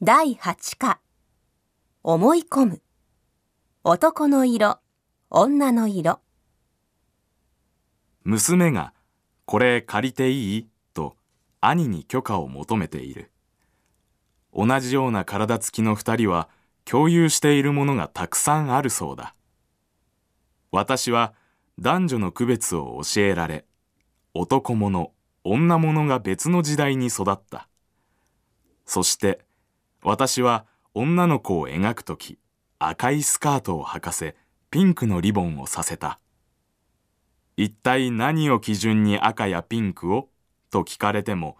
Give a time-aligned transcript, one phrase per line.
[0.00, 1.00] 第8課。
[2.04, 2.82] 思い込む。
[3.82, 4.78] 男の色。
[5.28, 6.20] 女の色。
[8.22, 8.94] 娘が
[9.44, 10.68] これ借りていい？
[10.94, 11.16] と
[11.60, 13.32] 兄に許可を求めている。
[14.54, 16.48] 同じような体つきの二人は
[16.84, 19.34] 共有しているものがたくさんあるそうだ。
[20.70, 21.34] 私は
[21.80, 23.64] 男女の区別を教えられ
[24.32, 25.10] 男物
[25.42, 27.68] 女物が別の時代に育った。
[28.86, 29.40] そして
[30.02, 32.38] 私は女の子を描くとき
[32.78, 34.36] 赤いスカートを履かせ
[34.70, 36.20] ピンクのリボンをさせた。
[37.56, 40.28] 一体何を基準に赤やピンクを
[40.70, 41.56] と聞かれても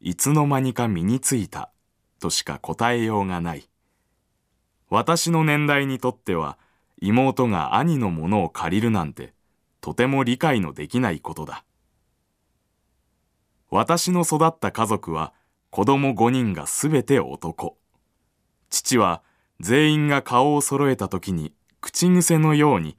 [0.00, 1.70] いつの間にか身についた
[2.18, 3.68] としか答えようがない。
[4.90, 6.58] 私の年代にとっては
[7.00, 9.34] 妹が兄のものを借りるなんて
[9.80, 11.64] とても理解のできないことだ。
[13.70, 15.32] 私の育った家族は
[15.70, 17.76] 子供5人がすべて男。
[18.70, 19.22] 父は
[19.60, 22.96] 全員が顔を揃えた時に口癖のように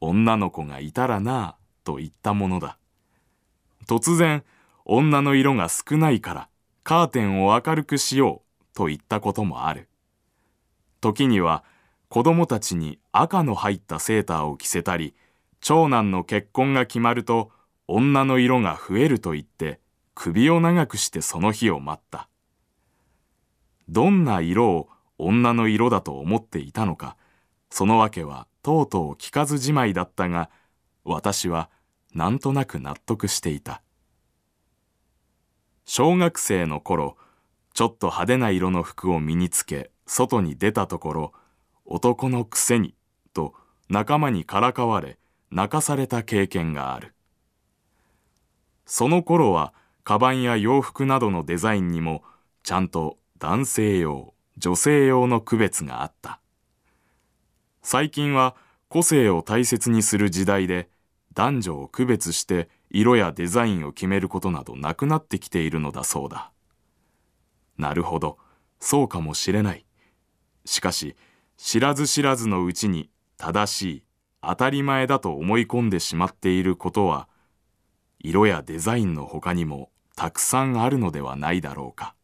[0.00, 2.78] 女の子がいたらなあと言ったものだ。
[3.86, 4.44] 突然
[4.84, 6.48] 女の色が少ないから
[6.82, 9.88] カーテンを明るくしようと言ったこともある。
[11.00, 11.64] 時には
[12.08, 15.14] 子供たちに赤の入ったセーターを着せたり
[15.60, 17.50] 長男の結婚が決まると
[17.86, 19.80] 女の色が増えると言って
[20.22, 22.28] 首を長くしてその日を待った。
[23.88, 27.16] どんな色を女の色だと思っていたのか
[27.70, 30.50] その訳はとうとう聞かずじまいだったが
[31.04, 31.70] 私は
[32.12, 33.80] なんとなく納得していた。
[35.86, 37.16] 小学生の頃
[37.72, 41.32] ちょっと派手な色の服を身につけ外に出たところ
[41.86, 42.94] 男のくせに
[43.32, 43.54] と
[43.88, 45.16] 仲間にからかわれ
[45.50, 47.14] 泣かされた経験がある。
[48.84, 49.72] その頃は
[50.04, 52.22] カバンや洋服などのデザインにも
[52.62, 56.40] ちゃんと男性用女性用の区別があった。
[57.82, 58.54] 最近は
[58.88, 60.88] 個性を大切にする時代で
[61.32, 66.50] 男女を区別して色やデザインを決めることなどなくなってきているのだそうだ。
[67.78, 68.36] なるほど。
[68.80, 69.86] そうかもしれない。
[70.64, 71.16] しかし
[71.56, 74.04] 知らず知らずのうちに正しい
[74.42, 77.28] 当たり前だと思い込んでしまっていることは
[78.22, 82.14] 色やデザインの他にもたくさんあるのではないだろうか。